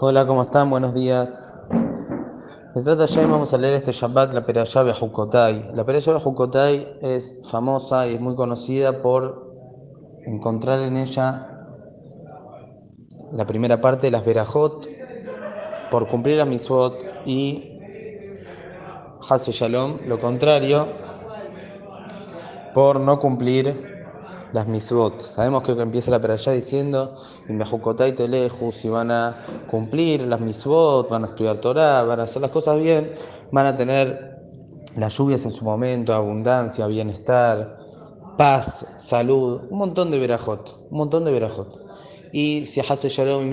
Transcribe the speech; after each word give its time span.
Hola, 0.00 0.26
¿cómo 0.26 0.42
están? 0.42 0.70
Buenos 0.70 0.94
días. 0.94 1.54
trata 2.84 3.06
ya 3.06 3.26
vamos 3.26 3.54
a 3.54 3.58
leer 3.58 3.74
este 3.74 3.92
Shabbat, 3.92 4.32
la 4.32 4.44
Perashá 4.44 4.82
Bejukotai. 4.82 5.74
La 5.74 5.84
Perashá 5.84 6.12
Bejukotai 6.12 6.98
es 7.02 7.48
famosa 7.50 8.08
y 8.08 8.14
es 8.14 8.20
muy 8.20 8.34
conocida 8.34 9.02
por 9.02 9.54
encontrar 10.24 10.80
en 10.80 10.96
ella 10.96 11.66
la 13.32 13.46
primera 13.46 13.80
parte 13.80 14.08
de 14.08 14.10
las 14.10 14.24
Berajot, 14.24 14.88
por 15.90 16.08
cumplir 16.08 16.38
las 16.38 16.48
Misvot 16.48 16.98
y 17.24 17.78
Hase 19.28 19.52
Shalom, 19.52 19.98
lo 20.06 20.18
contrario, 20.18 20.88
por 22.74 22.98
no 22.98 23.20
cumplir 23.20 23.91
las 24.52 24.66
misbot. 24.68 25.20
Sabemos 25.20 25.62
que 25.62 25.72
empieza 25.72 26.10
la 26.10 26.20
peralla 26.20 26.52
diciendo, 26.52 27.16
y 27.48 28.12
Teleju, 28.12 28.72
si 28.72 28.88
van 28.88 29.10
a 29.10 29.40
cumplir 29.70 30.22
las 30.22 30.40
misbot, 30.40 31.08
van 31.08 31.24
a 31.24 31.26
estudiar 31.26 31.56
Torah, 31.58 32.02
van 32.04 32.20
a 32.20 32.24
hacer 32.24 32.42
las 32.42 32.50
cosas 32.50 32.80
bien, 32.80 33.14
van 33.50 33.66
a 33.66 33.74
tener 33.74 34.38
las 34.96 35.16
lluvias 35.16 35.44
en 35.44 35.52
su 35.52 35.64
momento, 35.64 36.12
abundancia, 36.12 36.86
bienestar, 36.86 37.78
paz, 38.36 38.94
salud, 38.98 39.62
un 39.70 39.78
montón 39.78 40.10
de 40.10 40.18
verajot, 40.18 40.86
un 40.90 40.98
montón 40.98 41.24
de 41.24 41.32
verajot. 41.32 41.82
Y 42.34 42.64
si 42.64 42.80
Shalom 42.80 43.52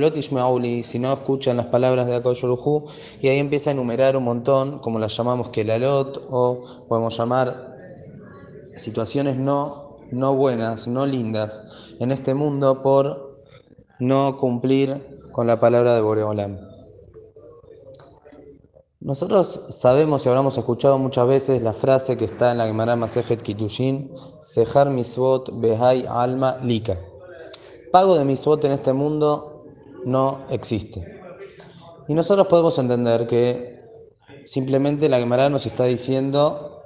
si 0.83 0.99
no 0.99 1.13
escuchan 1.13 1.57
las 1.57 1.65
palabras 1.65 2.07
de 2.07 2.15
Akoyoruhu, 2.15 2.85
y 3.21 3.27
ahí 3.27 3.37
empieza 3.37 3.71
a 3.71 3.73
enumerar 3.73 4.15
un 4.15 4.23
montón, 4.23 4.79
como 4.79 4.99
las 4.99 5.15
llamamos 5.17 5.49
Kelalot, 5.49 6.23
o 6.29 6.63
podemos 6.87 7.17
llamar 7.17 7.75
situaciones 8.77 9.35
no 9.35 9.88
no 10.11 10.35
buenas, 10.35 10.87
no 10.87 11.05
lindas 11.05 11.93
en 11.99 12.11
este 12.11 12.33
mundo 12.33 12.81
por 12.81 13.43
no 13.99 14.37
cumplir 14.37 15.17
con 15.31 15.47
la 15.47 15.59
palabra 15.59 15.93
de 15.95 16.01
Boreolam. 16.01 16.59
Nosotros 19.01 19.67
sabemos 19.69 20.25
y 20.25 20.29
habremos 20.29 20.57
escuchado 20.57 20.99
muchas 20.99 21.25
veces 21.25 21.61
la 21.61 21.73
frase 21.73 22.17
que 22.17 22.25
está 22.25 22.51
en 22.51 22.57
la 22.57 22.67
Gemara 22.67 22.95
Masejet 22.97 23.41
Kitushin, 23.41 24.11
Sejar 24.41 24.89
Misvot 24.89 25.51
Behai 25.53 26.05
Alma 26.09 26.57
Lika. 26.61 26.99
Pago 27.91 28.17
de 28.17 28.25
Misvot 28.25 28.63
en 28.65 28.73
este 28.73 28.91
mundo 28.91 29.65
no 30.05 30.45
existe. 30.49 31.21
Y 32.09 32.13
nosotros 32.13 32.47
podemos 32.47 32.77
entender 32.77 33.25
que 33.25 33.79
simplemente 34.43 35.07
la 35.07 35.19
Gemara 35.19 35.49
nos 35.49 35.65
está 35.65 35.85
diciendo 35.85 36.81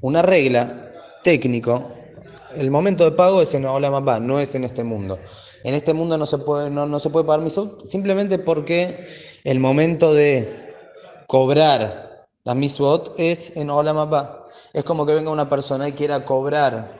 una 0.00 0.22
regla 0.22 0.90
técnico 1.22 1.86
el 2.56 2.70
momento 2.70 3.04
de 3.04 3.12
pago 3.12 3.42
es 3.42 3.54
en 3.54 3.66
Olam 3.66 4.04
no 4.26 4.40
es 4.40 4.54
en 4.54 4.64
este 4.64 4.84
mundo. 4.84 5.18
En 5.64 5.74
este 5.74 5.92
mundo 5.92 6.18
no 6.18 6.26
se 6.26 6.38
puede, 6.38 6.70
no, 6.70 6.98
se 6.98 7.10
puede 7.10 7.26
pagar 7.26 7.48
simplemente 7.84 8.38
porque 8.38 9.06
el 9.44 9.60
momento 9.60 10.12
de 10.12 10.74
cobrar 11.26 12.26
la 12.44 12.54
misot 12.54 13.14
es 13.18 13.56
en 13.56 13.70
Olam 13.70 14.10
Es 14.72 14.84
como 14.84 15.06
que 15.06 15.14
venga 15.14 15.30
una 15.30 15.48
persona 15.48 15.88
y 15.88 15.92
quiera 15.92 16.24
cobrar, 16.24 16.98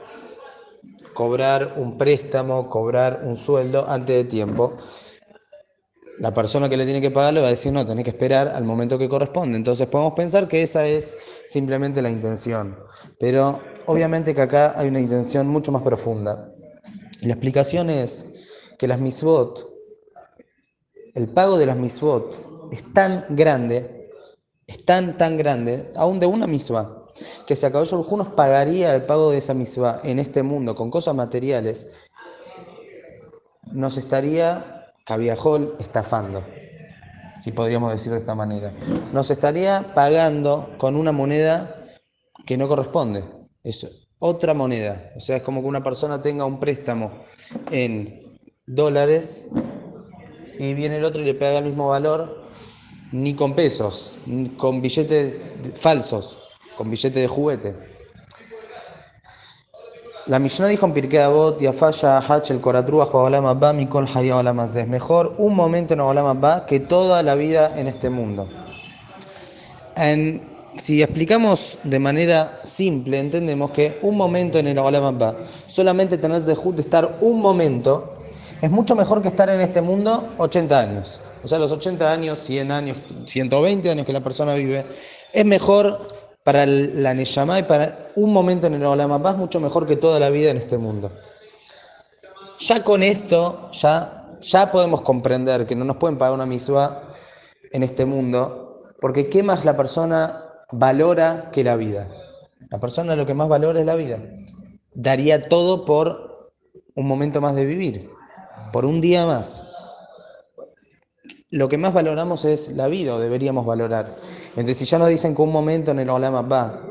cobrar 1.13 1.73
un 1.77 1.97
préstamo, 1.97 2.69
cobrar 2.69 3.21
un 3.23 3.35
sueldo 3.35 3.85
antes 3.89 4.15
de 4.15 4.23
tiempo. 4.23 4.73
La 6.19 6.33
persona 6.33 6.69
que 6.69 6.77
le 6.77 6.85
tiene 6.85 7.01
que 7.01 7.11
pagar 7.11 7.33
le 7.33 7.41
va 7.41 7.47
a 7.47 7.49
decir, 7.49 7.71
no, 7.71 7.85
tenés 7.85 8.03
que 8.03 8.11
esperar 8.11 8.49
al 8.49 8.63
momento 8.63 8.99
que 8.99 9.09
corresponde. 9.09 9.57
Entonces 9.57 9.87
podemos 9.87 10.13
pensar 10.13 10.47
que 10.47 10.61
esa 10.61 10.85
es 10.85 11.17
simplemente 11.47 12.01
la 12.01 12.11
intención. 12.11 12.77
Pero 13.19 13.61
obviamente 13.87 14.35
que 14.35 14.41
acá 14.41 14.73
hay 14.77 14.89
una 14.89 14.99
intención 14.99 15.47
mucho 15.47 15.71
más 15.71 15.81
profunda. 15.81 16.53
La 17.21 17.33
explicación 17.33 17.89
es 17.89 18.73
que 18.77 18.87
las 18.87 18.99
misbot, 18.99 19.73
el 21.15 21.29
pago 21.29 21.57
de 21.57 21.65
las 21.65 21.77
misbot 21.77 22.69
es 22.71 22.93
tan 22.93 23.25
grande, 23.29 24.09
es 24.67 24.85
tan, 24.85 25.17
tan 25.17 25.37
grande, 25.37 25.91
aún 25.95 26.19
de 26.19 26.25
una 26.25 26.47
misma, 26.47 27.07
que 27.45 27.55
si 27.55 27.65
acabó 27.65 27.85
nos 28.17 28.27
pagaría 28.29 28.93
el 28.95 29.03
pago 29.05 29.31
de 29.31 29.37
esa 29.37 29.53
misma 29.53 29.99
en 30.03 30.19
este 30.19 30.43
mundo 30.43 30.75
con 30.75 30.89
cosas 30.89 31.15
materiales, 31.15 32.09
nos 33.71 33.97
estaría 33.97 34.82
Cabiajol 35.03 35.75
estafando, 35.79 36.45
si 37.35 37.51
podríamos 37.51 37.91
decir 37.91 38.11
de 38.11 38.19
esta 38.19 38.35
manera. 38.35 38.73
Nos 39.11 39.31
estaría 39.31 39.93
pagando 39.93 40.75
con 40.77 40.95
una 40.95 41.11
moneda 41.11 41.75
que 42.45 42.57
no 42.57 42.67
corresponde 42.67 43.23
es 43.63 44.07
otra 44.19 44.53
moneda. 44.53 45.11
O 45.15 45.19
sea, 45.19 45.37
es 45.37 45.43
como 45.43 45.61
que 45.61 45.67
una 45.67 45.83
persona 45.83 46.21
tenga 46.21 46.45
un 46.45 46.59
préstamo 46.59 47.11
en 47.71 48.19
dólares 48.65 49.49
y 50.59 50.73
viene 50.73 50.97
el 50.97 51.03
otro 51.03 51.21
y 51.21 51.25
le 51.25 51.33
paga 51.33 51.59
el 51.59 51.65
mismo 51.65 51.89
valor, 51.89 52.43
ni 53.11 53.35
con 53.35 53.53
pesos, 53.53 54.15
ni 54.25 54.49
con 54.49 54.81
billetes 54.81 55.37
falsos, 55.79 56.37
con 56.77 56.89
billetes 56.89 57.21
de 57.21 57.27
juguete. 57.27 57.75
La 60.25 60.39
Mishnah 60.39 60.67
dijo 60.67 60.85
en 60.85 60.93
Pirkei 60.93 61.19
Avot, 61.19 61.59
Yafaya 61.59 62.19
Hach 62.19 62.49
el 62.49 62.61
Koratruach 62.61 63.13
Olam 63.13 63.59
Ba 63.59 63.73
Mikol 63.73 64.07
Haya 64.07 64.37
Olam 64.37 64.57
Es 64.61 64.87
mejor 64.87 65.35
un 65.37 65.53
momento 65.53 65.95
en 65.95 65.99
Olam 65.99 66.39
Ba 66.39 66.65
que 66.65 66.79
toda 66.79 67.21
la 67.23 67.35
vida 67.35 67.77
en 67.77 67.87
este 67.87 68.09
mundo. 68.09 68.47
En 69.97 70.41
si 70.77 71.03
explicamos 71.03 71.79
de 71.83 71.99
manera 71.99 72.57
simple, 72.63 73.19
entendemos 73.19 73.71
que 73.71 73.99
un 74.01 74.15
momento 74.15 74.59
en 74.59 74.67
el 74.67 74.77
Olam 74.77 75.19
solamente 75.67 76.17
tener 76.17 76.39
de 76.41 76.53
estar 76.53 77.17
un 77.19 77.41
momento, 77.41 78.15
es 78.61 78.71
mucho 78.71 78.95
mejor 78.95 79.21
que 79.21 79.27
estar 79.27 79.49
en 79.49 79.59
este 79.59 79.81
mundo 79.81 80.29
80 80.37 80.79
años. 80.79 81.19
O 81.43 81.49
sea, 81.49 81.59
los 81.59 81.73
80 81.73 82.09
años, 82.09 82.39
100 82.39 82.71
años, 82.71 82.97
120 83.25 83.89
años 83.89 84.05
que 84.05 84.13
la 84.13 84.21
persona 84.21 84.53
vive, 84.53 84.85
es 85.33 85.45
mejor 85.45 85.99
para 86.43 86.65
la 86.65 87.13
Neyamá 87.13 87.59
y 87.59 87.63
para 87.63 88.09
un 88.15 88.33
momento 88.33 88.67
en 88.67 88.75
el 88.75 88.85
Olam 88.85 89.25
es 89.25 89.35
mucho 89.35 89.59
mejor 89.59 89.85
que 89.87 89.95
toda 89.95 90.19
la 90.19 90.29
vida 90.29 90.51
en 90.51 90.57
este 90.57 90.77
mundo. 90.77 91.11
Ya 92.59 92.83
con 92.83 93.03
esto, 93.03 93.71
ya, 93.71 94.37
ya 94.41 94.71
podemos 94.71 95.01
comprender 95.01 95.65
que 95.65 95.75
no 95.75 95.85
nos 95.85 95.97
pueden 95.97 96.17
pagar 96.17 96.33
una 96.33 96.45
misua 96.45 97.09
en 97.71 97.83
este 97.83 98.05
mundo, 98.05 98.91
porque 99.01 99.29
¿qué 99.29 99.43
más 99.43 99.65
la 99.65 99.75
persona 99.75 100.43
valora 100.73 101.51
que 101.51 101.63
la 101.63 101.75
vida. 101.75 102.09
La 102.69 102.79
persona 102.79 103.15
lo 103.15 103.25
que 103.25 103.33
más 103.33 103.47
valora 103.47 103.79
es 103.79 103.85
la 103.85 103.95
vida. 103.95 104.19
Daría 104.93 105.47
todo 105.47 105.85
por 105.85 106.51
un 106.95 107.07
momento 107.07 107.41
más 107.41 107.55
de 107.55 107.65
vivir, 107.65 108.09
por 108.71 108.85
un 108.85 108.99
día 108.99 109.25
más. 109.25 109.63
Lo 111.49 111.69
que 111.69 111.77
más 111.77 111.93
valoramos 111.93 112.45
es 112.45 112.69
la 112.69 112.87
vida, 112.87 113.15
o 113.15 113.19
deberíamos 113.19 113.65
valorar. 113.65 114.07
Entonces, 114.55 114.77
si 114.77 114.85
ya 114.85 114.99
nos 114.99 115.09
dicen 115.09 115.35
que 115.35 115.41
un 115.41 115.51
momento 115.51 115.91
en 115.91 115.99
el 115.99 116.09
Olam 116.09 116.33
va 116.51 116.81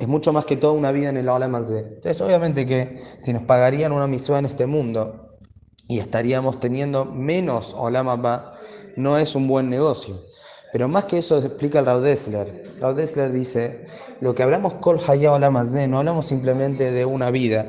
es 0.00 0.08
mucho 0.08 0.32
más 0.32 0.46
que 0.46 0.56
toda 0.56 0.72
una 0.72 0.92
vida 0.92 1.10
en 1.10 1.18
el 1.18 1.28
Olam 1.28 1.62
Z. 1.62 1.78
Entonces, 1.78 2.20
obviamente 2.22 2.64
que 2.64 2.98
si 3.18 3.34
nos 3.34 3.42
pagarían 3.42 3.92
una 3.92 4.06
misión 4.06 4.38
en 4.38 4.46
este 4.46 4.66
mundo 4.66 5.36
y 5.88 5.98
estaríamos 5.98 6.58
teniendo 6.58 7.04
menos 7.04 7.74
Olam 7.76 8.06
va 8.24 8.52
no 8.96 9.18
es 9.18 9.34
un 9.34 9.46
buen 9.46 9.68
negocio. 9.68 10.24
Pero 10.72 10.88
más 10.88 11.04
que 11.04 11.18
eso 11.18 11.38
explica 11.38 11.80
el 11.80 11.86
Raúl 11.86 12.04
Dessler. 12.04 12.64
Raúl 12.80 12.96
Dessler 12.96 13.30
dice, 13.32 13.86
lo 14.20 14.34
que 14.34 14.42
hablamos 14.42 14.74
Kol 14.74 14.98
Hayah 15.06 15.38
de 15.38 15.88
no 15.88 15.98
hablamos 15.98 16.26
simplemente 16.26 16.92
de 16.92 17.04
una 17.04 17.30
vida, 17.30 17.66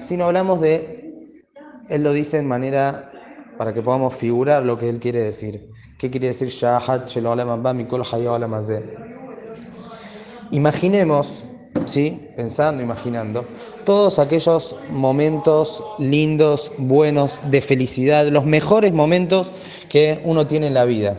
sino 0.00 0.24
hablamos 0.24 0.60
de, 0.60 1.40
él 1.88 2.02
lo 2.02 2.12
dice 2.12 2.38
en 2.38 2.48
manera 2.48 3.11
para 3.62 3.72
que 3.72 3.80
podamos 3.80 4.16
figurar 4.16 4.66
lo 4.66 4.76
que 4.76 4.88
él 4.88 4.98
quiere 4.98 5.22
decir. 5.22 5.70
¿Qué 5.96 6.10
quiere 6.10 6.26
decir 6.26 6.48
Shahat 6.48 7.08
Imaginemos, 10.50 11.44
¿sí? 11.86 12.28
pensando, 12.34 12.82
imaginando, 12.82 13.44
todos 13.84 14.18
aquellos 14.18 14.74
momentos 14.90 15.84
lindos, 16.00 16.72
buenos, 16.76 17.52
de 17.52 17.60
felicidad, 17.60 18.26
los 18.26 18.46
mejores 18.46 18.92
momentos 18.92 19.52
que 19.88 20.20
uno 20.24 20.48
tiene 20.48 20.66
en 20.66 20.74
la 20.74 20.84
vida 20.84 21.16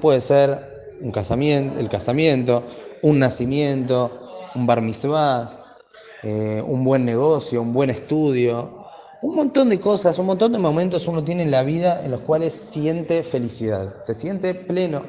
Puede 0.00 0.20
ser 0.22 0.96
un 1.00 1.12
casamiento, 1.12 1.78
el 1.78 1.88
casamiento, 1.88 2.64
un 3.02 3.20
nacimiento, 3.20 4.10
un 4.56 4.66
bar 4.66 4.82
mitzvah, 4.82 5.76
eh, 6.24 6.60
un 6.66 6.82
buen 6.82 7.04
negocio, 7.04 7.62
un 7.62 7.72
buen 7.72 7.90
estudio, 7.90 8.85
un 9.22 9.34
montón 9.34 9.68
de 9.68 9.80
cosas, 9.80 10.18
un 10.18 10.26
montón 10.26 10.52
de 10.52 10.58
momentos 10.58 11.08
uno 11.08 11.24
tiene 11.24 11.42
en 11.42 11.50
la 11.50 11.62
vida 11.62 12.02
en 12.04 12.10
los 12.10 12.20
cuales 12.20 12.52
siente 12.52 13.22
felicidad, 13.22 13.94
se 14.00 14.14
siente 14.14 14.54
pleno. 14.54 15.02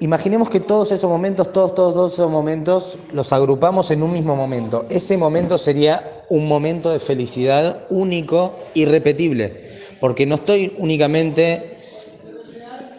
Imaginemos 0.00 0.50
que 0.50 0.60
todos 0.60 0.92
esos 0.92 1.08
momentos, 1.08 1.52
todos, 1.52 1.74
todos, 1.74 2.12
esos 2.12 2.30
momentos 2.30 2.98
los 3.12 3.32
agrupamos 3.32 3.90
en 3.90 4.02
un 4.02 4.12
mismo 4.12 4.36
momento. 4.36 4.84
Ese 4.90 5.16
momento 5.16 5.56
sería 5.56 6.24
un 6.28 6.46
momento 6.46 6.90
de 6.90 7.00
felicidad 7.00 7.80
único, 7.90 8.54
irrepetible, 8.74 9.68
porque 10.00 10.26
no 10.26 10.34
estoy 10.34 10.74
únicamente 10.78 11.78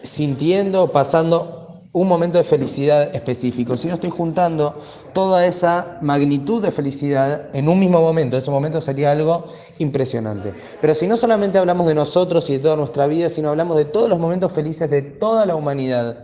sintiendo, 0.02 0.90
pasando 0.90 1.65
un 1.96 2.08
momento 2.08 2.36
de 2.36 2.44
felicidad 2.44 3.14
específico, 3.14 3.74
sino 3.74 3.94
estoy 3.94 4.10
juntando 4.10 4.78
toda 5.14 5.46
esa 5.46 5.96
magnitud 6.02 6.62
de 6.62 6.70
felicidad 6.70 7.48
en 7.54 7.70
un 7.70 7.80
mismo 7.80 8.02
momento. 8.02 8.36
Ese 8.36 8.50
momento 8.50 8.82
sería 8.82 9.12
algo 9.12 9.46
impresionante. 9.78 10.52
Pero 10.82 10.94
si 10.94 11.06
no 11.06 11.16
solamente 11.16 11.56
hablamos 11.56 11.86
de 11.86 11.94
nosotros 11.94 12.50
y 12.50 12.54
de 12.54 12.58
toda 12.58 12.76
nuestra 12.76 13.06
vida, 13.06 13.30
sino 13.30 13.48
hablamos 13.48 13.78
de 13.78 13.86
todos 13.86 14.10
los 14.10 14.18
momentos 14.18 14.52
felices 14.52 14.90
de 14.90 15.00
toda 15.00 15.46
la 15.46 15.56
humanidad, 15.56 16.18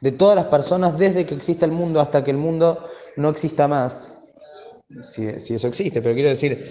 de 0.00 0.10
todas 0.10 0.34
las 0.34 0.46
personas 0.46 0.98
desde 0.98 1.24
que 1.24 1.36
existe 1.36 1.64
el 1.66 1.70
mundo 1.70 2.00
hasta 2.00 2.24
que 2.24 2.32
el 2.32 2.36
mundo 2.36 2.82
no 3.16 3.28
exista 3.28 3.68
más, 3.68 4.14
si, 5.02 5.24
eso 5.24 5.68
existe, 5.68 6.02
pero 6.02 6.16
quiero 6.16 6.30
decir, 6.30 6.68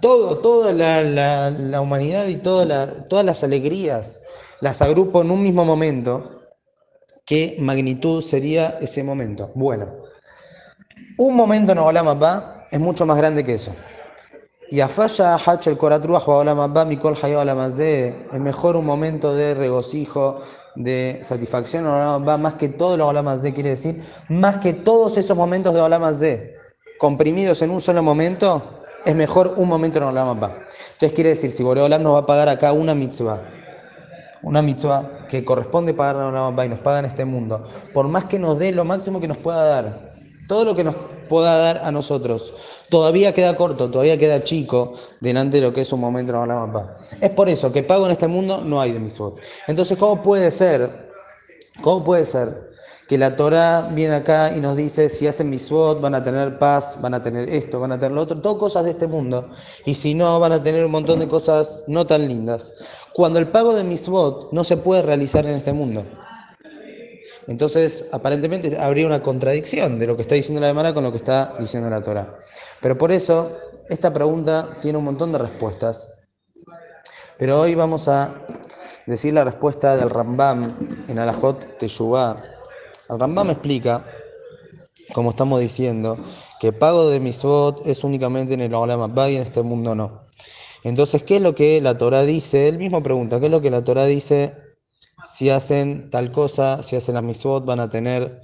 todo, 0.00 0.38
toda 0.38 0.72
la, 0.72 1.80
humanidad 1.82 2.26
y 2.26 2.36
todas 2.36 3.24
las 3.24 3.44
alegrías 3.44 4.22
las 4.62 4.80
agrupo 4.80 5.20
en 5.20 5.30
un 5.30 5.42
mismo 5.42 5.66
momento 5.66 6.39
¿Qué 7.30 7.54
magnitud 7.60 8.24
sería 8.24 8.76
ese 8.80 9.04
momento? 9.04 9.52
Bueno, 9.54 9.86
un 11.16 11.36
momento 11.36 11.70
en 11.70 11.78
Olam 11.78 12.20
es 12.72 12.80
mucho 12.80 13.06
más 13.06 13.16
grande 13.18 13.44
que 13.44 13.54
eso. 13.54 13.72
Y 14.68 14.80
a 14.80 14.88
falla 14.88 15.38
el 15.66 15.76
Koratruach 15.76 16.26
Olam 16.26 16.88
Mikol 16.88 17.14
es 17.14 18.40
mejor 18.40 18.74
un 18.74 18.84
momento 18.84 19.32
de 19.36 19.54
regocijo, 19.54 20.40
de 20.74 21.20
satisfacción 21.22 21.84
en 21.84 21.92
Olam 21.92 22.42
más 22.42 22.54
que 22.54 22.68
todo 22.68 22.96
lo 22.96 23.06
Olam 23.06 23.40
quiere 23.54 23.70
decir, 23.70 24.02
más 24.28 24.56
que 24.56 24.72
todos 24.72 25.16
esos 25.16 25.36
momentos 25.36 25.72
de 25.72 25.82
Olam 25.82 26.02
comprimidos 26.98 27.62
en 27.62 27.70
un 27.70 27.80
solo 27.80 28.02
momento, 28.02 28.60
es 29.04 29.14
mejor 29.14 29.54
un 29.56 29.68
momento 29.68 29.98
en 29.98 30.04
Olam 30.06 30.30
Entonces 30.30 31.12
quiere 31.12 31.28
decir, 31.30 31.52
si 31.52 31.62
Boreolam 31.62 32.02
nos 32.02 32.14
va 32.14 32.18
a 32.18 32.26
pagar 32.26 32.48
acá 32.48 32.72
una 32.72 32.96
mitzvah, 32.96 33.59
una 34.42 34.62
mitzvah 34.62 35.26
que 35.28 35.44
corresponde 35.44 35.94
pagar 35.94 36.16
a 36.16 36.28
una 36.28 36.64
y 36.64 36.68
nos 36.68 36.80
paga 36.80 37.00
en 37.00 37.04
este 37.04 37.24
mundo, 37.24 37.64
por 37.92 38.08
más 38.08 38.24
que 38.24 38.38
nos 38.38 38.58
dé 38.58 38.72
lo 38.72 38.84
máximo 38.84 39.20
que 39.20 39.28
nos 39.28 39.38
pueda 39.38 39.64
dar, 39.64 40.14
todo 40.48 40.64
lo 40.64 40.74
que 40.74 40.84
nos 40.84 40.94
pueda 41.28 41.56
dar 41.56 41.82
a 41.84 41.92
nosotros, 41.92 42.54
todavía 42.88 43.32
queda 43.32 43.54
corto, 43.54 43.90
todavía 43.90 44.18
queda 44.18 44.42
chico 44.42 44.94
delante 45.20 45.58
de 45.58 45.62
lo 45.62 45.72
que 45.72 45.82
es 45.82 45.92
un 45.92 46.00
momento 46.00 46.32
en 46.42 46.48
la 46.48 46.54
mamá. 46.54 46.94
Es 47.20 47.30
por 47.30 47.48
eso 47.48 47.72
que 47.72 47.82
pago 47.82 48.06
en 48.06 48.12
este 48.12 48.26
mundo 48.26 48.62
no 48.64 48.80
hay 48.80 48.92
de 48.92 48.98
mitzvot. 48.98 49.40
Entonces, 49.68 49.96
¿cómo 49.96 50.22
puede 50.22 50.50
ser? 50.50 50.90
¿Cómo 51.82 52.02
puede 52.02 52.24
ser 52.24 52.69
que 53.10 53.18
la 53.18 53.34
Torah 53.34 53.88
viene 53.90 54.14
acá 54.14 54.56
y 54.56 54.60
nos 54.60 54.76
dice, 54.76 55.08
si 55.08 55.26
hacen 55.26 55.50
misvot 55.50 56.00
van 56.00 56.14
a 56.14 56.22
tener 56.22 56.60
paz, 56.60 56.98
van 57.00 57.12
a 57.12 57.20
tener 57.20 57.48
esto, 57.48 57.80
van 57.80 57.90
a 57.90 57.98
tener 57.98 58.12
lo 58.12 58.22
otro, 58.22 58.40
todo 58.40 58.56
cosas 58.56 58.84
de 58.84 58.90
este 58.90 59.08
mundo. 59.08 59.50
Y 59.84 59.96
si 59.96 60.14
no, 60.14 60.38
van 60.38 60.52
a 60.52 60.62
tener 60.62 60.84
un 60.84 60.92
montón 60.92 61.18
de 61.18 61.26
cosas 61.26 61.80
no 61.88 62.06
tan 62.06 62.28
lindas. 62.28 62.72
Cuando 63.12 63.40
el 63.40 63.48
pago 63.48 63.74
de 63.74 63.82
misvot 63.82 64.52
no 64.52 64.62
se 64.62 64.76
puede 64.76 65.02
realizar 65.02 65.44
en 65.44 65.56
este 65.56 65.72
mundo. 65.72 66.06
Entonces, 67.48 68.10
aparentemente 68.12 68.78
habría 68.78 69.08
una 69.08 69.24
contradicción 69.24 69.98
de 69.98 70.06
lo 70.06 70.14
que 70.14 70.22
está 70.22 70.36
diciendo 70.36 70.60
la 70.60 70.68
demanda 70.68 70.94
con 70.94 71.02
lo 71.02 71.10
que 71.10 71.18
está 71.18 71.56
diciendo 71.58 71.90
la 71.90 72.02
Torah. 72.02 72.36
Pero 72.80 72.96
por 72.96 73.10
eso, 73.10 73.50
esta 73.88 74.12
pregunta 74.12 74.78
tiene 74.80 74.98
un 74.98 75.04
montón 75.04 75.32
de 75.32 75.38
respuestas. 75.38 76.28
Pero 77.38 77.60
hoy 77.60 77.74
vamos 77.74 78.06
a 78.06 78.36
decir 79.06 79.34
la 79.34 79.42
respuesta 79.42 79.96
del 79.96 80.10
Rambam 80.10 80.72
en 81.08 81.18
Alajot 81.18 81.76
Teshuvah, 81.76 82.49
el 83.10 83.18
Rambam 83.18 83.50
explica, 83.50 84.04
como 85.12 85.30
estamos 85.30 85.60
diciendo, 85.60 86.18
que 86.60 86.72
pago 86.72 87.10
de 87.10 87.18
misbot 87.18 87.84
es 87.86 88.04
únicamente 88.04 88.54
en 88.54 88.60
el 88.60 88.74
Olam 88.74 89.12
y 89.28 89.36
en 89.36 89.42
este 89.42 89.62
mundo 89.62 89.94
no. 89.94 90.22
Entonces, 90.84 91.24
¿qué 91.24 91.36
es 91.36 91.42
lo 91.42 91.54
que 91.54 91.80
la 91.80 91.98
Torah 91.98 92.22
dice? 92.22 92.68
Él 92.68 92.78
mismo 92.78 93.02
pregunta, 93.02 93.40
¿qué 93.40 93.46
es 93.46 93.52
lo 93.52 93.60
que 93.60 93.70
la 93.70 93.82
Torah 93.82 94.06
dice? 94.06 94.54
Si 95.24 95.50
hacen 95.50 96.08
tal 96.10 96.30
cosa, 96.30 96.82
si 96.82 96.96
hacen 96.96 97.16
las 97.16 97.24
misbot, 97.24 97.64
van 97.64 97.80
a 97.80 97.88
tener 97.88 98.42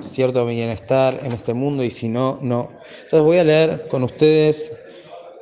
cierto 0.00 0.46
bienestar 0.46 1.20
en 1.22 1.32
este 1.32 1.52
mundo 1.52 1.84
y 1.84 1.90
si 1.90 2.08
no, 2.08 2.38
no. 2.40 2.70
Entonces 3.04 3.22
voy 3.22 3.38
a 3.38 3.44
leer 3.44 3.88
con 3.88 4.02
ustedes 4.02 4.76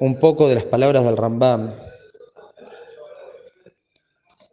un 0.01 0.19
poco 0.19 0.49
de 0.49 0.57
las 0.57 0.65
palabras 0.65 1.05
del 1.05 1.17
Rambam. 1.17 1.73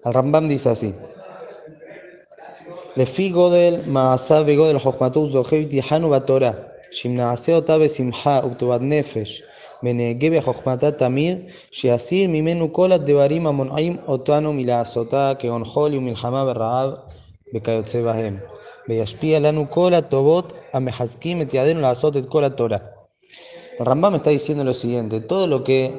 El 0.03 0.13
Rambam 0.13 0.47
dice 0.47 0.69
así 0.69 0.93
לפי 2.96 3.28
גודל 3.28 3.80
מעשיו 3.86 4.44
וגודל 4.46 4.78
חוכמתו 4.78 5.26
זוכה 5.26 5.56
ותיחנו 5.56 6.10
בתורה, 6.10 6.50
שאם 6.90 7.16
נעשה 7.16 7.54
אותה 7.54 7.78
בשמחה 7.78 8.40
ובטובת 8.44 8.80
נפש, 8.80 9.42
ונהגה 9.82 10.30
בחוכמתה 10.30 10.90
תמיד, 10.90 11.38
שיסיר 11.70 12.28
ממנו 12.28 12.72
כל 12.72 12.92
הדברים 12.92 13.46
המונעים 13.46 13.96
אותנו 14.06 14.52
מלעשותה, 14.52 15.32
כגון 15.38 15.64
חולי 15.64 15.96
ומלחמה 15.96 16.44
ורעב 16.46 16.90
וכיוצא 17.54 18.02
בהם, 18.02 18.36
וישפיע 18.88 19.40
לנו 19.40 19.66
כל 19.70 19.94
הטובות 19.94 20.52
המחזקים 20.72 21.40
את 21.40 21.54
ידינו 21.54 21.80
לעשות 21.80 22.16
את 22.16 22.26
כל 22.26 22.44
התורה. 22.44 22.78
El 23.80 23.86
Rambam 23.86 24.14
está 24.14 24.28
diciendo 24.28 24.62
lo 24.62 24.74
siguiente, 24.74 25.22
todo 25.22 25.46
lo 25.46 25.64
que 25.64 25.90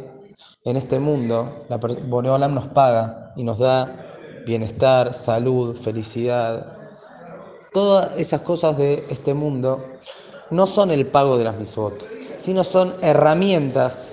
en 0.66 0.78
este 0.78 1.00
mundo 1.00 1.66
la 1.68 1.78
Boreolam 1.78 2.54
nos 2.54 2.68
paga 2.68 3.34
y 3.36 3.44
nos 3.44 3.58
da 3.58 4.12
bienestar, 4.46 5.16
salud, 5.16 5.76
felicidad, 5.76 6.78
todas 7.73 8.19
esas 8.19 8.41
cosas 8.43 8.77
de 8.77 9.05
este 9.11 9.35
mundo 9.35 9.85
no 10.51 10.67
son 10.67 10.91
el 10.91 11.07
pago 11.07 11.39
de 11.39 11.45
las 11.45 11.57
misbot, 11.57 12.07
sino 12.37 12.65
son 12.65 12.95
herramientas 13.03 14.13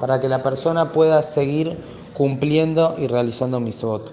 para 0.00 0.20
que 0.20 0.28
la 0.28 0.42
persona 0.42 0.92
pueda 0.92 1.22
seguir 1.22 1.78
cumpliendo 2.14 2.96
y 2.98 3.06
realizando 3.06 3.60
misbot. 3.60 4.12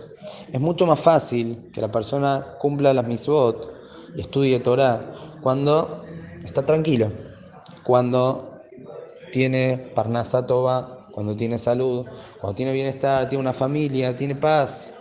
Es 0.52 0.60
mucho 0.60 0.86
más 0.86 1.00
fácil 1.00 1.70
que 1.74 1.82
la 1.82 1.92
persona 1.92 2.56
cumpla 2.60 2.94
las 2.94 3.08
misbot 3.08 3.74
y 4.16 4.22
estudie 4.22 4.60
Torah 4.60 5.14
cuando 5.42 6.04
está 6.44 6.66
tranquilo, 6.66 7.12
cuando 7.84 8.62
tiene 9.32 9.92
parnasa 9.94 10.46
cuando 10.48 11.36
tiene 11.36 11.58
salud, 11.58 12.06
cuando 12.40 12.56
tiene 12.56 12.72
bienestar, 12.74 13.28
tiene 13.28 13.42
una 13.42 13.54
familia, 13.54 14.16
tiene 14.16 14.36
paz. 14.36 14.94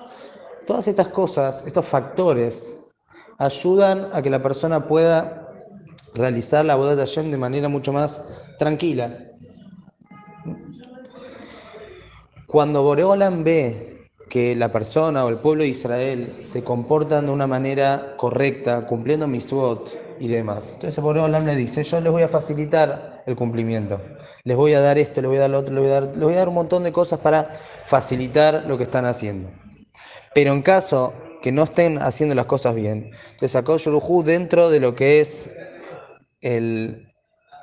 Todas 0.66 0.88
estas 0.88 1.08
cosas, 1.08 1.66
estos 1.66 1.84
factores 1.84 2.86
ayudan 3.38 4.09
a 4.12 4.23
que 4.23 4.31
la 4.31 4.43
persona 4.43 4.87
pueda 4.87 5.47
realizar 6.15 6.65
la 6.65 6.77
boda 6.77 6.97
de 6.97 7.03
Hashem 7.03 7.31
de 7.31 7.38
manera 7.38 7.69
mucho 7.69 7.93
más 7.93 8.23
tranquila. 8.59 9.19
Cuando 12.47 12.83
Boreolam 12.83 13.44
ve 13.44 14.09
que 14.31 14.56
la 14.56 14.73
persona 14.73 15.25
o 15.25 15.29
el 15.29 15.38
pueblo 15.38 15.62
de 15.62 15.69
Israel 15.69 16.41
se 16.43 16.65
comportan 16.65 17.27
de 17.27 17.33
una 17.33 17.47
manera 17.47 18.15
correcta, 18.17 18.87
cumpliendo 18.87 19.27
miswot 19.27 20.17
y 20.19 20.29
demás, 20.29 20.73
entonces 20.75 21.03
Boreolam 21.03 21.44
le 21.44 21.56
dice, 21.56 21.85
yo 21.85 22.00
les 22.00 22.11
voy 22.11 22.23
a 22.23 22.29
facilitar 22.29 23.23
el 23.27 23.37
cumplimiento, 23.37 24.00
les 24.44 24.56
voy 24.56 24.73
a 24.73 24.81
dar 24.81 24.97
esto, 24.97 25.21
les 25.21 25.29
voy 25.29 25.38
a 25.38 25.43
dar 25.43 25.50
lo 25.50 25.59
otro, 25.59 25.75
les 25.75 25.83
voy 25.83 25.93
a 25.93 26.00
dar, 26.00 26.11
les 26.17 26.25
voy 26.25 26.35
a 26.35 26.38
dar 26.38 26.49
un 26.49 26.55
montón 26.55 26.85
de 26.85 26.93
cosas 26.93 27.19
para 27.19 27.50
facilitar 27.87 28.65
lo 28.67 28.79
que 28.79 28.85
están 28.85 29.05
haciendo. 29.05 29.50
Pero 30.35 30.53
en 30.53 30.62
caso 30.62 31.12
que 31.43 31.53
no 31.53 31.62
estén 31.62 31.99
haciendo 31.99 32.35
las 32.35 32.47
cosas 32.47 32.75
bien. 32.75 33.11
Entonces, 33.31 33.52
sacó 33.52 33.76
Yurujú 33.76 34.23
dentro 34.23 34.71
de 34.71 34.81
lo 34.81 34.95
que 34.95 35.21
es 35.21 35.50
el, 36.40 37.07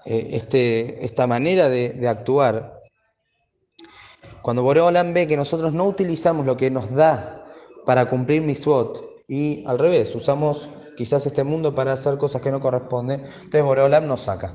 eh, 0.05 0.29
este, 0.31 1.05
esta 1.05 1.27
manera 1.27 1.69
de, 1.69 2.07
actuar. 2.07 2.81
Cuando 4.41 4.63
Boreolam 4.63 5.13
ve 5.13 5.27
que 5.27 5.37
nosotros 5.37 5.73
no 5.73 5.85
utilizamos 5.85 6.45
lo 6.45 6.57
que 6.57 6.69
nos 6.69 6.93
da 6.93 7.45
para 7.85 8.09
cumplir 8.09 8.41
miswot 8.41 9.23
y 9.27 9.63
al 9.65 9.79
revés, 9.79 10.13
usamos 10.15 10.69
quizás 10.97 11.25
este 11.25 11.45
mundo 11.45 11.73
para 11.73 11.93
hacer 11.93 12.17
cosas 12.17 12.41
que 12.41 12.51
no 12.51 12.59
corresponden, 12.59 13.21
entonces 13.21 13.63
Boreolam 13.63 14.05
nos 14.05 14.21
saca. 14.21 14.53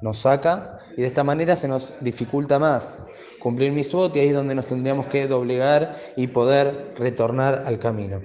Nos 0.00 0.18
saca 0.18 0.80
y 0.96 1.02
de 1.02 1.06
esta 1.06 1.22
manera 1.22 1.54
se 1.54 1.68
nos 1.68 1.94
dificulta 2.00 2.58
más 2.58 3.06
cumplir 3.38 3.72
miswot 3.72 4.14
y 4.16 4.20
ahí 4.20 4.28
es 4.28 4.34
donde 4.34 4.54
nos 4.54 4.66
tendríamos 4.66 5.06
que 5.06 5.26
doblegar 5.26 5.96
y 6.16 6.28
poder 6.28 6.94
retornar 6.98 7.64
al 7.66 7.78
camino. 7.78 8.20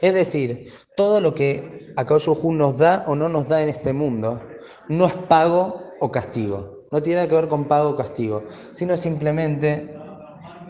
Es 0.00 0.14
decir, 0.14 0.72
todo 0.96 1.20
lo 1.20 1.34
que 1.34 1.92
Akadosh 1.96 2.28
nos 2.44 2.78
da 2.78 3.04
o 3.06 3.16
no 3.16 3.28
nos 3.28 3.48
da 3.48 3.62
en 3.62 3.68
este 3.68 3.92
mundo 3.92 4.40
no 4.88 5.06
es 5.06 5.14
pago 5.14 5.82
o 6.00 6.10
castigo. 6.10 6.84
No 6.90 7.02
tiene 7.02 7.26
que 7.26 7.34
ver 7.34 7.48
con 7.48 7.64
pago 7.64 7.90
o 7.90 7.96
castigo, 7.96 8.42
sino 8.72 8.96
simplemente 8.96 9.94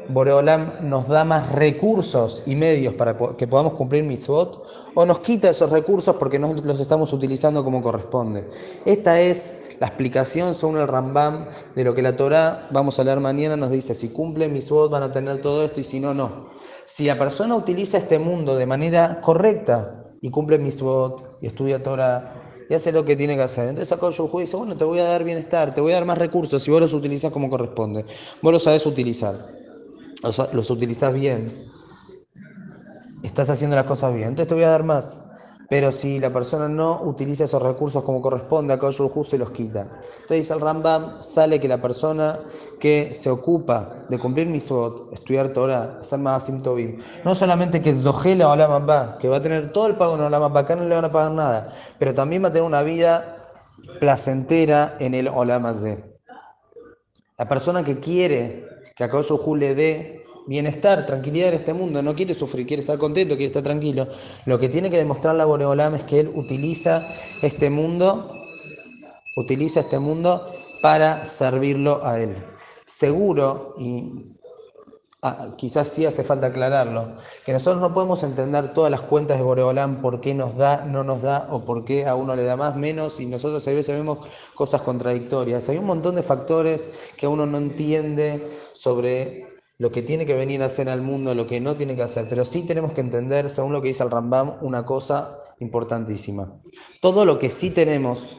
Boreolam 0.09 0.71
nos 0.83 1.09
da 1.09 1.25
más 1.25 1.53
recursos 1.53 2.43
y 2.47 2.55
medios 2.57 2.95
para 2.95 3.17
que 3.37 3.47
podamos 3.47 3.75
cumplir 3.75 4.05
mitzvot 4.05 4.63
o 4.95 5.07
nos 5.07 5.19
quita 5.21 5.51
esos 5.51 5.71
recursos 5.71 6.17
porque 6.17 6.39
no 6.39 6.53
los 6.53 6.81
estamos 6.81 7.13
utilizando 7.13 7.65
como 7.65 7.83
corresponde. 7.83 8.49
Esta 8.85 9.21
es 9.21 9.64
la 9.81 9.89
explicación 9.89 10.55
según 10.55 10.79
el 10.79 10.89
Rambam 10.89 11.47
de 11.75 11.85
lo 11.85 11.95
que 11.95 12.03
la 12.03 12.17
Torah, 12.17 12.69
vamos 12.71 12.99
a 12.99 13.05
leer 13.05 13.21
mañana, 13.21 13.57
nos 13.57 13.71
dice, 13.71 13.95
si 13.95 14.11
cumplen 14.11 14.53
mitzvot 14.53 14.91
van 14.91 15.03
a 15.03 15.13
tener 15.13 15.41
todo 15.41 15.65
esto 15.65 15.81
y 15.81 15.85
si 15.85 16.01
no, 16.01 16.15
no. 16.15 16.47
Si 16.87 17.07
la 17.07 17.19
persona 17.19 17.57
utiliza 17.57 17.99
este 17.99 18.19
mundo 18.19 18.57
de 18.57 18.67
manera 18.67 19.21
correcta 19.23 20.05
y 20.21 20.31
cumple 20.31 20.59
misbot 20.59 21.39
y 21.41 21.47
estudia 21.47 21.83
Torah 21.83 22.33
y 22.69 22.75
hace 22.75 22.93
lo 22.93 23.05
que 23.05 23.17
tiene 23.17 23.37
que 23.37 23.43
hacer, 23.43 23.69
entonces 23.69 23.91
acá 23.93 24.11
yo 24.11 24.31
dice, 24.39 24.57
bueno, 24.57 24.77
te 24.77 24.85
voy 24.85 24.99
a 24.99 25.05
dar 25.05 25.25
bienestar, 25.25 25.75
te 25.75 25.81
voy 25.81 25.93
a 25.93 25.97
dar 25.97 26.05
más 26.05 26.19
recursos 26.19 26.63
si 26.63 26.71
vos 26.71 26.81
los 26.81 26.93
utilizas 26.93 27.33
como 27.33 27.51
corresponde. 27.51 28.05
Vos 28.43 28.53
los 28.53 28.63
sabés 28.63 28.87
utilizar, 28.87 29.35
los, 30.23 30.55
los 30.55 30.71
utilizás 30.71 31.13
bien, 31.13 31.51
estás 33.23 33.51
haciendo 33.51 33.77
las 33.77 33.87
cosas 33.87 34.15
bien, 34.15 34.29
entonces 34.29 34.49
te 34.49 34.55
voy 34.55 34.65
a 34.65 34.69
dar 34.69 34.83
más. 34.83 35.34
Pero 35.69 35.93
si 35.93 36.19
la 36.19 36.33
persona 36.33 36.69
no 36.69 37.03
utiliza 37.03 37.45
esos 37.45 37.63
recursos 37.63 38.03
como 38.05 38.21
corresponde, 38.21 38.75
a 38.75 38.79
Hu 38.79 39.25
se 39.25 39.39
los 39.39 39.51
quita. 39.51 39.99
Entonces 40.21 40.51
el 40.51 40.61
Rambam, 40.61 41.21
sale 41.21 41.59
que 41.59 41.69
la 41.69 41.81
persona 41.81 42.39
que 42.79 43.15
se 43.15 43.31
ocupa 43.31 44.05
de 44.09 44.19
cumplir 44.19 44.47
misot, 44.47 45.13
estudiar 45.13 45.49
Torah, 45.49 45.99
hacer 46.01 46.19
más 46.19 46.51
Tovim, 46.63 46.99
no 47.25 47.35
solamente 47.35 47.81
que 47.81 47.93
Zohela 47.93 48.53
o 48.53 49.19
que 49.19 49.29
va 49.29 49.37
a 49.37 49.41
tener 49.41 49.73
todo 49.73 49.87
el 49.87 49.97
pago 49.97 50.17
en 50.17 50.23
Olam 50.23 50.57
acá 50.57 50.77
no 50.77 50.85
le 50.85 50.95
van 50.95 51.07
a 51.07 51.13
pagar 51.13 51.33
nada, 51.33 51.69
pero 51.99 52.15
también 52.15 52.43
va 52.45 52.49
a 52.49 52.53
tener 52.53 52.67
una 52.67 52.83
vida 52.83 53.37
placentera 54.01 54.97
en 55.01 55.15
el 55.15 55.29
Olam 55.29 55.65
La 57.39 57.49
persona 57.49 57.83
que 57.83 57.99
quiere 57.99 58.67
que 58.95 59.05
a 59.05 59.09
Hu 59.09 59.57
le 59.57 59.75
dé 59.75 60.24
bienestar, 60.47 61.07
tranquilidad 61.07 61.49
en 61.49 61.55
este 61.55 61.73
mundo, 61.73 62.03
no 62.03 62.15
quiere 62.15 62.35
sufrir, 62.35 62.67
quiere 62.67 62.81
estar 62.81 62.99
contento, 62.99 63.37
quiere 63.37 63.47
estar 63.47 63.63
tranquilo. 63.63 64.07
Lo 64.47 64.59
que 64.59 64.69
tiene 64.69 64.91
que 64.91 64.97
demostrar 64.97 65.35
la 65.35 65.45
Boreolam 65.45 65.95
es 65.95 66.05
que 66.05 66.21
él 66.21 66.31
utiliza 66.35 67.07
este 67.43 67.71
mundo, 67.71 68.31
utiliza 69.37 69.81
este 69.81 69.99
mundo 69.99 70.45
para 70.83 71.25
servirlo 71.25 72.05
a 72.05 72.21
él. 72.21 72.37
Seguro, 72.85 73.75
y 73.79 74.37
ah, 75.23 75.49
quizás 75.57 75.89
sí 75.89 76.05
hace 76.05 76.23
falta 76.23 76.49
aclararlo, 76.49 77.17
que 77.47 77.55
nosotros 77.55 77.81
no 77.81 77.95
podemos 77.95 78.23
entender 78.23 78.75
todas 78.75 78.91
las 78.91 79.01
cuentas 79.01 79.39
de 79.39 79.45
Boreolam, 79.45 80.03
por 80.03 80.21
qué 80.21 80.35
nos 80.35 80.59
da, 80.59 80.85
no 80.85 81.03
nos 81.03 81.23
da, 81.23 81.49
o 81.51 81.65
por 81.65 81.87
qué 81.87 82.07
a 82.07 82.15
uno 82.15 82.37
le 82.37 82.45
da 82.45 82.57
más, 82.57 82.77
menos, 82.77 83.19
y 83.21 83.27
nosotros 83.27 83.67
a 83.67 83.71
veces 83.71 83.97
vemos 83.97 84.19
cosas 84.55 84.83
contradictorias. 84.83 85.71
Hay 85.71 85.79
un 85.79 85.87
montón 85.87 86.17
de 86.17 86.23
factores 86.23 87.15
que 87.17 87.27
uno 87.27 87.47
no 87.47 87.57
entiende 87.57 88.47
sobre 88.75 89.54
lo 89.79 89.91
que 89.91 90.03
tiene 90.03 90.27
que 90.27 90.35
venir 90.35 90.63
a 90.63 90.67
hacer 90.67 90.89
al 90.89 91.03
mundo, 91.03 91.35
lo 91.35 91.47
que 91.47 91.61
no 91.61 91.75
tiene 91.75 91.97
que 91.97 92.03
hacer. 92.03 92.27
Pero 92.29 92.45
sí 92.45 92.63
tenemos 92.63 92.93
que 92.93 93.01
entender, 93.01 93.51
según 93.51 93.73
lo 93.73 93.83
que 93.83 93.89
dice 93.89 94.05
el 94.05 94.11
Rambam, 94.11 94.57
una 94.61 94.85
cosa 94.85 95.39
importantísima. 95.59 96.61
Todo 97.01 97.25
lo 97.25 97.39
que 97.39 97.51
sí 97.51 97.71
tenemos, 97.71 98.39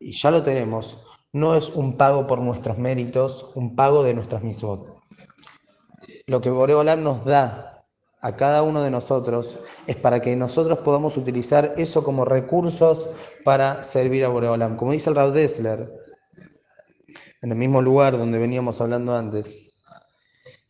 y 0.00 0.12
ya 0.12 0.30
lo 0.30 0.42
tenemos, 0.42 1.04
no 1.32 1.54
es 1.56 1.70
un 1.70 1.96
pago 1.96 2.26
por 2.26 2.40
nuestros 2.40 2.78
méritos, 2.78 3.52
un 3.54 3.76
pago 3.76 4.02
de 4.02 4.14
nuestras 4.14 4.42
misot. 4.42 4.98
Lo 6.26 6.40
que 6.40 6.50
Boreolam 6.50 7.02
nos 7.02 7.24
da 7.24 7.86
a 8.20 8.34
cada 8.36 8.62
uno 8.62 8.82
de 8.82 8.90
nosotros 8.90 9.58
es 9.86 9.96
para 9.96 10.20
que 10.20 10.34
nosotros 10.36 10.80
podamos 10.80 11.16
utilizar 11.16 11.74
eso 11.76 12.02
como 12.02 12.24
recursos 12.24 13.08
para 13.44 13.82
servir 13.82 14.24
a 14.24 14.28
Boreolam. 14.28 14.76
Como 14.76 14.92
dice 14.92 15.10
el 15.10 15.16
Rav 15.16 15.32
Dessler, 15.32 15.88
en 17.40 17.52
el 17.52 17.56
mismo 17.56 17.80
lugar 17.80 18.18
donde 18.18 18.38
veníamos 18.38 18.80
hablando 18.80 19.14
antes, 19.14 19.67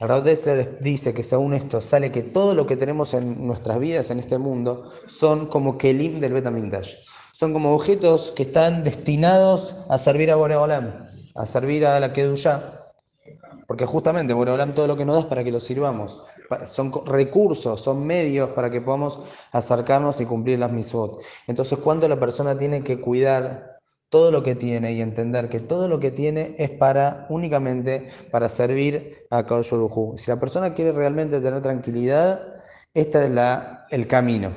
Raúl 0.01 0.23
Dessler 0.23 0.79
dice 0.79 1.13
que 1.13 1.25
según 1.25 1.55
esto 1.55 1.81
sale 1.81 2.13
que 2.13 2.23
todo 2.23 2.55
lo 2.55 2.69
que 2.69 2.77
tenemos 2.77 3.15
en 3.15 3.45
nuestras 3.45 3.81
vidas 3.81 4.13
en 4.13 4.21
este 4.21 4.39
mundo 4.39 4.89
son 5.07 5.47
como 5.47 5.77
Kelim 5.77 6.21
del 6.21 6.35
Betamigdash. 6.35 6.95
Son 7.33 7.53
como 7.53 7.75
objetos 7.75 8.33
que 8.37 8.45
están 8.45 8.85
destinados 8.85 9.75
a 9.89 9.99
servir 9.99 10.31
a 10.31 10.37
Boreolam, 10.37 11.09
a 11.35 11.47
servir 11.47 11.85
a 11.85 11.99
la 11.99 12.13
Kedushá. 12.13 12.93
Porque 13.67 13.87
justamente 13.87 14.35
Boreolam 14.35 14.73
todo 14.73 14.87
lo 14.87 14.97
que 14.97 15.05
nos 15.05 15.17
da 15.17 15.21
es 15.23 15.27
para 15.27 15.43
que 15.43 15.51
lo 15.51 15.59
sirvamos. 15.59 16.21
Son 16.65 16.93
recursos, 17.05 17.81
son 17.81 18.07
medios 18.07 18.51
para 18.51 18.71
que 18.71 18.81
podamos 18.81 19.19
acercarnos 19.51 20.21
y 20.21 20.27
cumplir 20.27 20.61
las 20.61 20.71
misbot. 20.71 21.21
Entonces, 21.49 21.77
¿cuánto 21.81 22.09
la 22.09 22.21
persona 22.21 22.57
tiene 22.57 22.83
que 22.83 23.01
cuidar 23.01 23.78
todo 24.11 24.31
lo 24.33 24.43
que 24.43 24.55
tiene 24.55 24.93
y 24.93 25.03
entender 25.03 25.49
que 25.49 25.61
todo 25.61 25.89
lo 25.89 26.01
que 26.01 26.11
tiene 26.11 26.55
es 26.59 26.71
para 26.71 27.27
únicamente 27.29 28.09
para 28.31 28.49
servir 28.49 29.27
a 29.31 29.45
Kadosh 29.45 29.75
Si 30.17 30.31
la 30.31 30.41
persona 30.41 30.73
quiere 30.73 30.93
realmente 30.93 31.41
tener 31.41 31.61
tranquilidad, 31.61 32.41
este 32.95 33.25
es 33.25 33.31
la, 33.31 33.87
el 33.91 34.07
camino. 34.07 34.51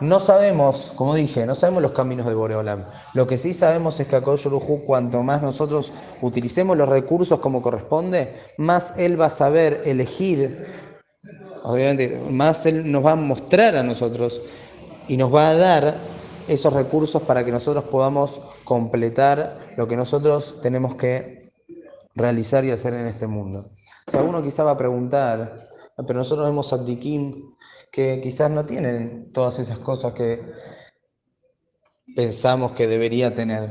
No 0.00 0.20
sabemos, 0.20 0.92
como 0.94 1.14
dije, 1.14 1.46
no 1.46 1.54
sabemos 1.54 1.82
los 1.82 1.92
caminos 1.92 2.26
de 2.26 2.34
Boreolam. 2.34 2.84
Lo 3.14 3.26
que 3.26 3.38
sí 3.38 3.54
sabemos 3.54 3.98
es 4.00 4.08
que 4.08 4.16
a 4.16 4.20
Kadosh 4.20 4.48
cuanto 4.84 5.22
más 5.22 5.40
nosotros 5.40 5.92
utilicemos 6.20 6.76
los 6.76 6.88
recursos 6.88 7.38
como 7.38 7.62
corresponde, 7.62 8.34
más 8.58 8.98
Él 8.98 9.18
va 9.18 9.26
a 9.26 9.30
saber 9.30 9.82
elegir, 9.86 10.66
obviamente, 11.62 12.20
más 12.30 12.66
Él 12.66 12.90
nos 12.90 13.06
va 13.06 13.12
a 13.12 13.16
mostrar 13.16 13.76
a 13.76 13.84
nosotros 13.84 14.42
y 15.08 15.16
nos 15.16 15.32
va 15.32 15.50
a 15.50 15.54
dar 15.54 16.15
esos 16.48 16.72
recursos 16.72 17.22
para 17.22 17.44
que 17.44 17.52
nosotros 17.52 17.84
podamos 17.84 18.40
completar 18.64 19.58
lo 19.76 19.86
que 19.88 19.96
nosotros 19.96 20.60
tenemos 20.62 20.94
que 20.94 21.52
realizar 22.14 22.64
y 22.64 22.70
hacer 22.70 22.94
en 22.94 23.06
este 23.06 23.26
mundo. 23.26 23.70
Si 24.06 24.16
alguno 24.16 24.42
quizá 24.42 24.64
va 24.64 24.72
a 24.72 24.78
preguntar, 24.78 25.56
pero 26.06 26.18
nosotros 26.18 26.46
vemos 26.46 26.72
a 26.72 26.78
Dikim 26.78 27.54
que 27.90 28.20
quizás 28.22 28.50
no 28.50 28.66
tienen 28.66 29.32
todas 29.32 29.58
esas 29.58 29.78
cosas 29.78 30.12
que 30.12 30.42
pensamos 32.14 32.72
que 32.72 32.86
debería 32.86 33.34
tener. 33.34 33.70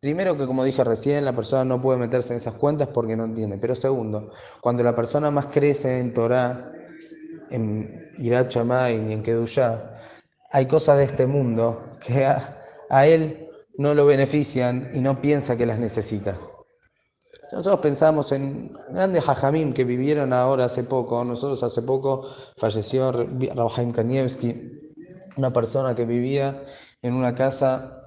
Primero 0.00 0.36
que 0.36 0.46
como 0.46 0.64
dije 0.64 0.82
recién, 0.82 1.24
la 1.24 1.34
persona 1.34 1.64
no 1.64 1.80
puede 1.80 1.98
meterse 1.98 2.32
en 2.32 2.38
esas 2.38 2.54
cuentas 2.54 2.88
porque 2.88 3.16
no 3.16 3.24
entiende. 3.24 3.58
Pero 3.58 3.76
segundo, 3.76 4.30
cuando 4.60 4.82
la 4.82 4.96
persona 4.96 5.30
más 5.30 5.46
crece 5.46 6.00
en 6.00 6.12
Torah, 6.12 6.72
en 7.50 8.10
Irat 8.18 8.52
y 8.56 9.12
en 9.12 9.22
Kedushá, 9.22 9.96
hay 10.52 10.66
cosas 10.66 10.98
de 10.98 11.04
este 11.04 11.26
mundo 11.26 11.82
que 12.06 12.26
a, 12.26 13.06
él 13.06 13.48
no 13.78 13.94
lo 13.94 14.04
benefician 14.04 14.90
y 14.94 15.00
no 15.00 15.20
piensa 15.20 15.56
que 15.56 15.64
las 15.64 15.78
necesita. 15.78 16.36
nosotros 17.52 17.80
pensamos 17.80 18.32
en 18.32 18.70
grandes 18.92 19.26
hajamim 19.26 19.72
que 19.72 19.84
vivieron 19.84 20.32
ahora 20.34 20.66
hace 20.66 20.84
poco, 20.84 21.24
nosotros 21.24 21.62
hace 21.62 21.82
poco 21.82 22.28
falleció 22.58 23.12
Rabahaim 23.12 23.92
Kanievski, 23.92 24.92
una 25.38 25.52
persona 25.52 25.94
que 25.94 26.04
vivía 26.04 26.62
en 27.00 27.14
una 27.14 27.34
casa 27.34 27.98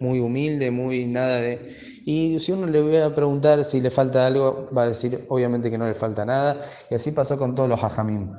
muy 0.00 0.18
humilde, 0.18 0.70
muy 0.70 1.06
nada 1.06 1.36
de... 1.40 1.74
Y 2.04 2.38
si 2.40 2.52
uno 2.52 2.66
le 2.66 2.82
voy 2.82 2.96
a 2.96 3.14
preguntar 3.14 3.64
si 3.64 3.80
le 3.80 3.90
falta 3.90 4.26
algo, 4.26 4.68
va 4.76 4.82
a 4.82 4.88
decir 4.88 5.24
obviamente 5.28 5.70
que 5.70 5.78
no 5.78 5.86
le 5.86 5.94
falta 5.94 6.24
nada. 6.24 6.60
Y 6.90 6.94
así 6.94 7.12
pasó 7.12 7.38
con 7.38 7.54
todos 7.54 7.68
los 7.68 7.82
hajamim 7.82 8.30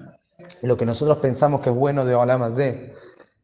lo 0.61 0.77
que 0.77 0.85
nosotros 0.85 1.17
pensamos 1.17 1.61
que 1.61 1.69
es 1.69 1.75
bueno 1.75 2.05
de 2.05 2.15
Olam 2.15 2.43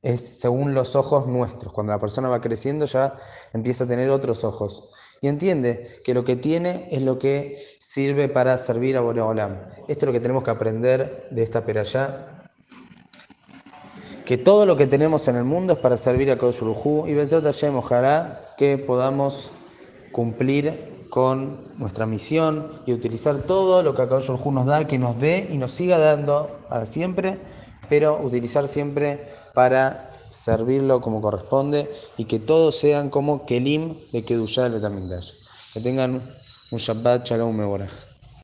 es 0.01 0.39
según 0.39 0.73
los 0.73 0.95
ojos 0.95 1.27
nuestros. 1.27 1.73
Cuando 1.73 1.93
la 1.93 1.99
persona 1.99 2.27
va 2.27 2.41
creciendo 2.41 2.85
ya 2.85 3.15
empieza 3.53 3.85
a 3.85 3.87
tener 3.87 4.09
otros 4.09 4.43
ojos. 4.43 4.89
Y 5.21 5.27
entiende 5.27 5.87
que 6.03 6.13
lo 6.13 6.25
que 6.25 6.35
tiene 6.35 6.87
es 6.91 7.01
lo 7.01 7.17
que 7.17 7.57
sirve 7.79 8.27
para 8.27 8.57
servir 8.57 8.97
a 8.97 9.01
Olam. 9.01 9.69
Esto 9.87 10.05
es 10.05 10.07
lo 10.07 10.11
que 10.11 10.19
tenemos 10.19 10.43
que 10.43 10.51
aprender 10.51 11.27
de 11.31 11.43
esta 11.43 11.65
peralla. 11.65 12.49
Que 14.25 14.37
todo 14.37 14.65
lo 14.65 14.77
que 14.77 14.87
tenemos 14.87 15.27
en 15.27 15.35
el 15.35 15.43
mundo 15.43 15.73
es 15.73 15.79
para 15.79 15.97
servir 15.97 16.31
a 16.31 16.37
Kodesh 16.37 16.61
y 17.07 17.13
Bezrat 17.13 17.43
Hashem, 17.43 17.75
ojalá 17.75 18.39
que 18.57 18.77
podamos 18.77 19.51
cumplir 20.11 20.92
con 21.13 21.59
nuestra 21.77 22.07
misión 22.07 22.71
y 22.87 22.91
utilizar 22.91 23.37
todo 23.43 23.83
lo 23.83 23.93
que 23.93 24.01
Akadosh 24.01 24.31
nos 24.31 24.65
da, 24.65 24.87
que 24.87 24.97
nos 24.97 25.19
dé 25.19 25.47
y 25.51 25.59
nos 25.59 25.71
siga 25.71 25.99
dando 25.99 26.49
para 26.69 26.87
siempre, 26.87 27.37
pero 27.87 28.19
utilizar 28.19 28.67
siempre 28.67 29.31
para 29.53 30.11
servirlo 30.31 31.01
como 31.01 31.21
corresponde 31.21 31.87
y 32.17 32.25
que 32.25 32.39
todos 32.39 32.79
sean 32.79 33.11
como 33.11 33.45
Kelim 33.45 33.93
de 34.11 34.25
Kedushá 34.25 34.69
de 34.69 34.79
Tamigdash. 34.79 35.33
Que 35.75 35.81
tengan 35.81 36.19
un 36.71 36.79
Shabbat 36.79 37.27
Shalom 37.27 37.55
Mevorach. 37.55 38.12